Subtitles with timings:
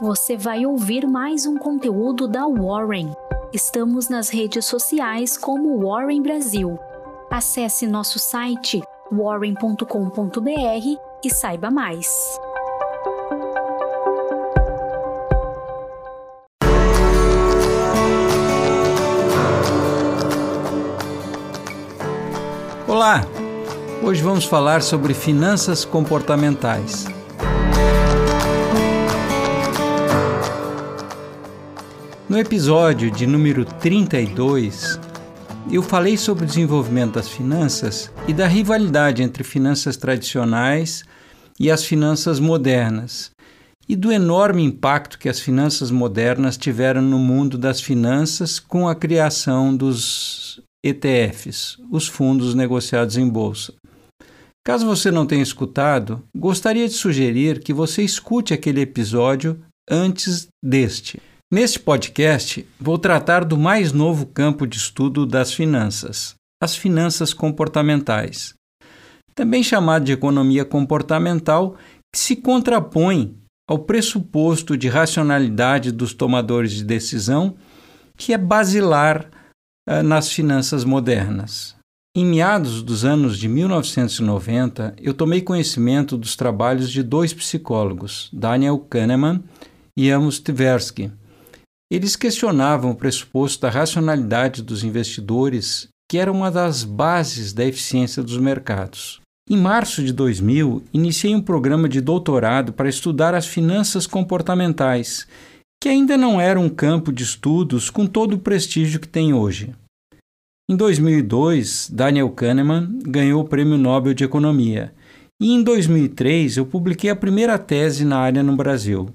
[0.00, 3.12] você vai ouvir mais um conteúdo da Warren.
[3.52, 6.78] Estamos nas redes sociais como Warren Brasil.
[7.30, 8.80] Acesse nosso site
[9.12, 10.46] warren.com.br
[11.22, 12.08] e saiba mais.
[22.88, 23.20] Olá!
[24.02, 27.19] Hoje vamos falar sobre finanças comportamentais.
[32.30, 35.00] No episódio de número 32,
[35.68, 41.02] eu falei sobre o desenvolvimento das finanças e da rivalidade entre finanças tradicionais
[41.58, 43.32] e as finanças modernas,
[43.88, 48.94] e do enorme impacto que as finanças modernas tiveram no mundo das finanças com a
[48.94, 53.74] criação dos ETFs, os fundos negociados em bolsa.
[54.64, 61.20] Caso você não tenha escutado, gostaria de sugerir que você escute aquele episódio antes deste.
[61.52, 68.54] Neste podcast, vou tratar do mais novo campo de estudo das finanças, as finanças comportamentais,
[69.34, 71.76] também chamado de economia comportamental,
[72.12, 73.36] que se contrapõe
[73.68, 77.56] ao pressuposto de racionalidade dos tomadores de decisão,
[78.16, 79.28] que é basilar
[79.88, 81.74] eh, nas finanças modernas.
[82.16, 88.78] Em meados dos anos de 1990, eu tomei conhecimento dos trabalhos de dois psicólogos, Daniel
[88.78, 89.42] Kahneman
[89.96, 91.10] e Amos Tversky.
[91.90, 98.22] Eles questionavam o pressuposto da racionalidade dos investidores, que era uma das bases da eficiência
[98.22, 99.20] dos mercados.
[99.48, 105.26] Em março de 2000, iniciei um programa de doutorado para estudar as finanças comportamentais
[105.82, 109.74] que ainda não era um campo de estudos com todo o prestígio que tem hoje.
[110.68, 114.92] Em 2002, Daniel Kahneman ganhou o Prêmio Nobel de Economia,
[115.40, 119.08] e em 2003 eu publiquei a primeira tese na área no Brasil.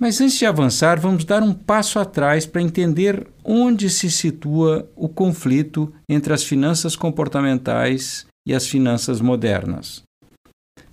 [0.00, 5.10] Mas antes de avançar, vamos dar um passo atrás para entender onde se situa o
[5.10, 10.02] conflito entre as finanças comportamentais e as finanças modernas.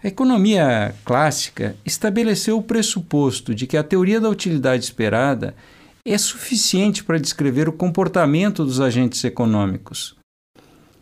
[0.03, 5.55] A economia clássica estabeleceu o pressuposto de que a teoria da utilidade esperada
[6.05, 10.17] é suficiente para descrever o comportamento dos agentes econômicos.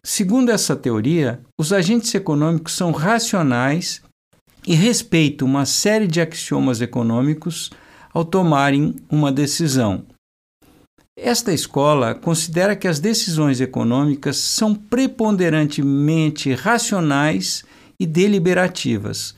[0.04, 4.04] Segundo essa teoria, os agentes econômicos são racionais
[4.68, 7.72] e respeitam uma série de axiomas econômicos
[8.16, 10.06] ao tomarem uma decisão.
[11.20, 17.66] Esta escola considera que as decisões econômicas são preponderantemente racionais
[18.00, 19.36] e deliberativas.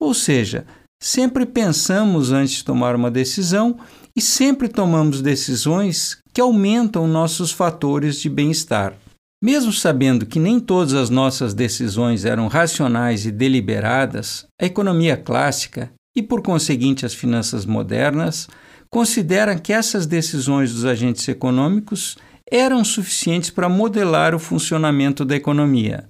[0.00, 0.66] Ou seja,
[1.02, 3.78] sempre pensamos antes de tomar uma decisão
[4.16, 8.96] e sempre tomamos decisões que aumentam nossos fatores de bem-estar.
[9.42, 15.92] Mesmo sabendo que nem todas as nossas decisões eram racionais e deliberadas, a economia clássica
[16.16, 18.48] e, por conseguinte, as finanças modernas
[18.90, 22.16] consideram que essas decisões dos agentes econômicos
[22.50, 26.08] eram suficientes para modelar o funcionamento da economia.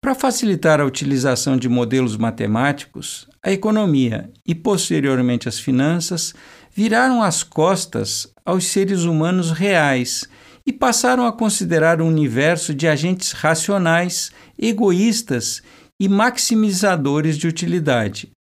[0.00, 6.32] Para facilitar a utilização de modelos matemáticos, a economia e posteriormente as finanças
[6.72, 10.28] viraram as costas aos seres humanos reais
[10.64, 15.62] e passaram a considerar o universo de agentes racionais, egoístas
[15.98, 18.35] e maximizadores de utilidade.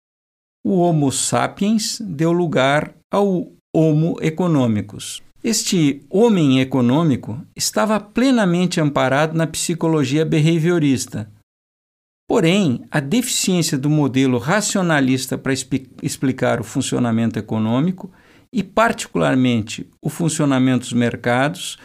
[0.65, 5.21] O Homo sapiens deu lugar ao Homo economicus.
[5.43, 11.29] Este homem econômico estava plenamente amparado na psicologia behaviorista,
[12.27, 18.11] Porém, a deficiência do modelo racionalista para explicar o funcionamento econômico
[18.51, 21.77] e, particularmente, o funcionamento dos mercados,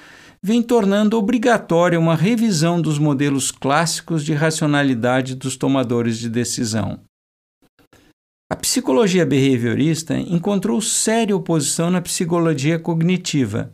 [0.42, 7.00] vem tornando obrigatória uma revisão dos modelos clássicos de racionalidade dos tomadores de decisão.
[8.50, 13.72] A psicologia behaviorista encontrou séria oposição na psicologia cognitiva.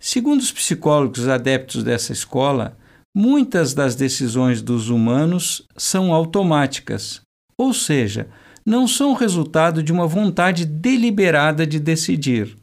[0.00, 2.76] Segundo os psicólogos adeptos dessa escola,
[3.14, 7.20] Muitas das decisões dos humanos são automáticas,
[7.58, 8.30] ou seja,
[8.64, 12.56] não são resultado de uma vontade deliberada de decidir.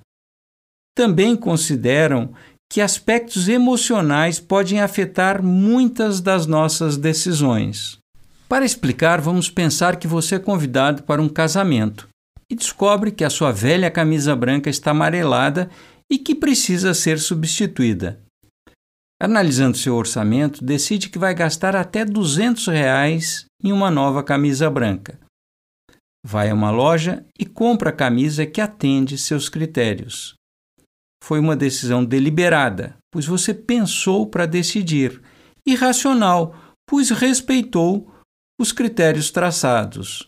[0.98, 2.34] Também consideram
[2.72, 7.99] que aspectos emocionais podem afetar muitas das nossas decisões.
[8.50, 12.10] Para explicar, vamos pensar que você é convidado para um casamento
[12.50, 15.69] e descobre que a sua velha camisa branca está amarelada
[16.12, 18.19] e que precisa ser substituída.
[19.22, 25.19] Analisando seu orçamento, decide que vai gastar até 200 reais em uma nova camisa branca.
[26.25, 30.34] Vai a uma loja e compra a camisa que atende seus critérios.
[31.24, 35.22] Foi uma decisão deliberada, pois você pensou para decidir,
[35.68, 36.56] e racional,
[36.88, 38.12] pois respeitou
[38.60, 40.28] os critérios traçados.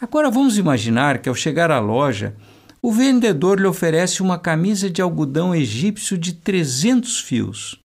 [0.00, 2.36] Agora vamos imaginar que ao chegar à loja,
[2.82, 7.78] o vendedor lhe oferece uma camisa de algodão egípcio de 300 fios.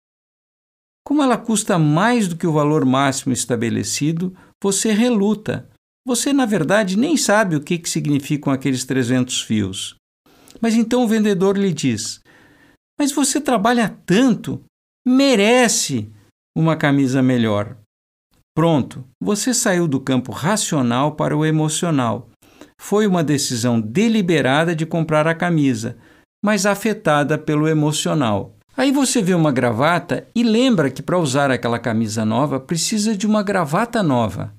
[1.04, 4.32] Como ela custa mais do que o valor máximo estabelecido,
[4.62, 5.68] você reluta.
[6.06, 9.96] Você, na verdade, nem sabe o que, que significam aqueles 300 fios.
[10.60, 12.20] Mas então o vendedor lhe diz:
[12.98, 14.62] Mas você trabalha tanto,
[15.04, 16.10] merece
[16.56, 17.76] uma camisa melhor.
[18.58, 22.28] Pronto, você saiu do campo racional para o emocional.
[22.76, 25.96] Foi uma decisão deliberada de comprar a camisa,
[26.44, 28.56] mas afetada pelo emocional.
[28.76, 33.28] Aí você vê uma gravata e lembra que para usar aquela camisa nova precisa de
[33.28, 34.52] uma gravata nova.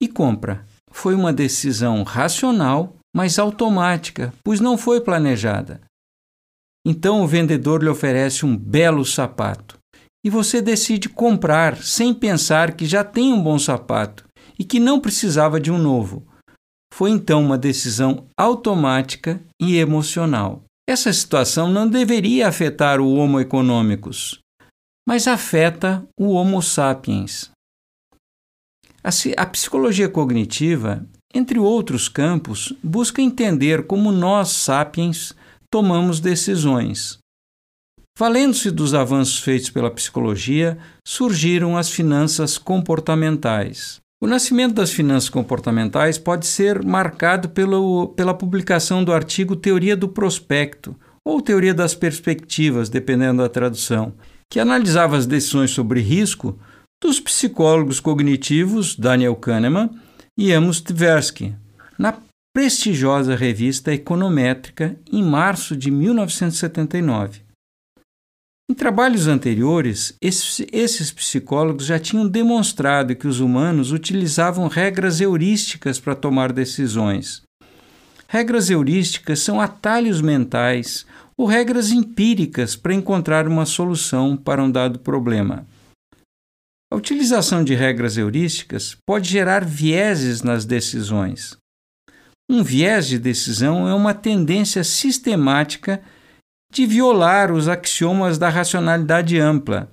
[0.00, 0.64] E compra.
[0.92, 5.80] Foi uma decisão racional, mas automática, pois não foi planejada.
[6.86, 9.79] Então o vendedor lhe oferece um belo sapato
[10.24, 14.24] e você decide comprar sem pensar que já tem um bom sapato
[14.58, 16.26] e que não precisava de um novo.
[16.92, 20.62] Foi então uma decisão automática e emocional.
[20.88, 24.40] Essa situação não deveria afetar o Homo econômicos,
[25.08, 27.50] mas afeta o Homo sapiens.
[29.36, 35.32] A, psicologia cognitiva, entre outros campos, busca entender como nós, sapiens,
[35.70, 37.18] tomamos decisões.
[38.20, 43.98] Valendo-se dos avanços feitos pela psicologia, surgiram as finanças comportamentais.
[44.22, 50.06] O nascimento das finanças comportamentais pode ser marcado pelo, pela publicação do artigo Teoria do
[50.06, 50.94] Prospecto,
[51.26, 54.12] ou Teoria das Perspectivas, dependendo da tradução,
[54.52, 56.58] que analisava as decisões sobre risco
[57.02, 59.88] dos psicólogos cognitivos Daniel Kahneman
[60.38, 61.54] e Amos Tversky,
[61.98, 62.18] na
[62.54, 67.48] prestigiosa revista Econométrica, em março de 1979.
[68.70, 76.14] Em trabalhos anteriores, esses, psicólogos já tinham demonstrado que os humanos utilizavam regras heurísticas para
[76.14, 77.42] tomar decisões.
[78.28, 81.04] Regras heurísticas são atalhos mentais
[81.36, 85.66] ou regras empíricas para encontrar uma solução para um dado problema.
[86.92, 91.56] A utilização de regras heurísticas pode gerar vieses nas decisões.
[92.48, 96.00] Um viés de decisão é uma tendência sistemática
[96.70, 99.90] de violar os axiomas da racionalidade ampla.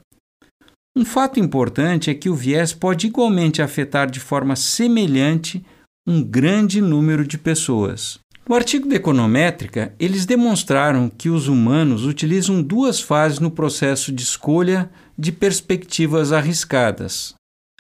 [0.96, 5.64] Um fato importante é que o viés pode igualmente afetar de forma semelhante
[6.08, 8.20] um grande número de pessoas.
[8.48, 14.24] No artigo de Econométrica, eles demonstraram que os humanos utilizam duas fases no processo de
[14.24, 17.34] escolha de perspectivas arriscadas.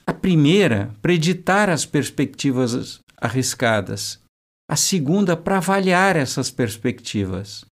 [0.05, 4.19] A primeira, para editar as perspectivas arriscadas.
[4.69, 7.65] A segunda, para avaliar essas perspectivas.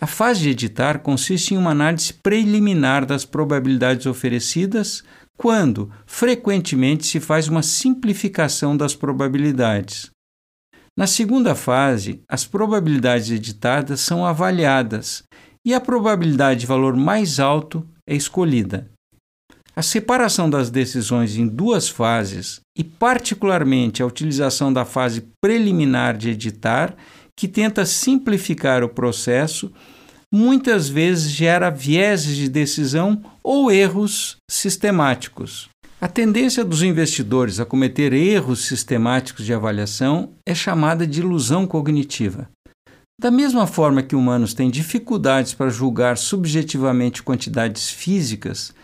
[0.00, 5.02] A fase de editar consiste em uma análise preliminar das probabilidades oferecidas,
[5.36, 10.10] quando, frequentemente, se faz uma simplificação das probabilidades.
[10.96, 15.24] Na segunda fase, as probabilidades editadas são avaliadas
[15.66, 18.90] e a probabilidade de valor mais alto é escolhida.
[19.74, 26.30] A separação das decisões em duas fases, e particularmente a utilização da fase preliminar de
[26.30, 26.94] editar,
[27.36, 29.72] que tenta simplificar o processo,
[30.32, 35.68] muitas vezes gera vieses de decisão ou erros sistemáticos.
[36.00, 42.48] A tendência dos investidores a cometer erros sistemáticos de avaliação é chamada de ilusão cognitiva.
[43.18, 48.74] Da mesma forma que humanos têm dificuldades para julgar subjetivamente quantidades físicas,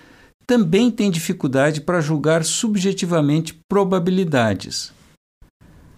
[0.47, 4.93] também têm dificuldade para julgar subjetivamente probabilidades.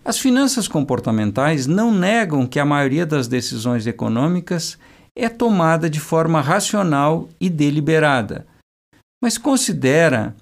[0.04, 4.76] As finanças comportamentais não negam que a maioria das decisões econômicas
[5.14, 8.44] é tomada de forma racional e deliberada,
[9.23, 10.35] mas considera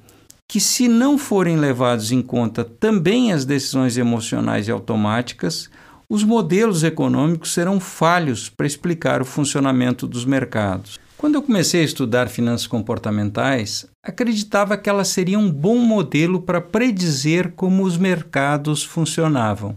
[0.49, 5.69] que, se não forem levados em conta também as decisões emocionais e automáticas,
[6.09, 10.99] os modelos econômicos serão falhos para explicar o funcionamento dos mercados.
[11.21, 16.63] Quando eu comecei a estudar finanças comportamentais, acreditava que elas seriam um bom modelo para
[16.63, 19.77] predizer como os mercados funcionavam.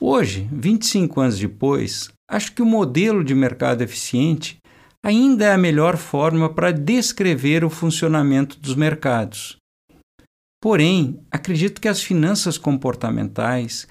[0.00, 4.58] Hoje, 25 anos depois, acho que o modelo de mercado eficiente
[5.04, 9.56] ainda é a melhor forma para descrever o funcionamento dos mercados.
[10.62, 13.88] Porém, acredito que as finanças comportamentais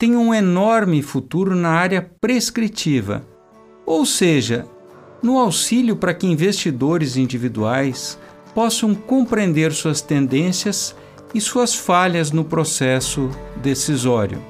[0.00, 3.22] têm um enorme futuro na área prescritiva,
[3.84, 4.66] ou seja,
[5.22, 8.18] no auxílio para que investidores individuais
[8.54, 10.94] possam compreender suas tendências
[11.34, 14.42] e suas falhas no processo decisório.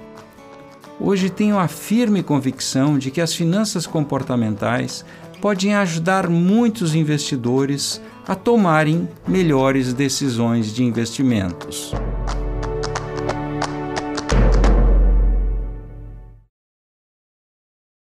[1.00, 5.04] Hoje tenho a firme convicção de que as finanças comportamentais
[5.40, 11.94] podem ajudar muitos investidores a tomarem melhores decisões de investimentos.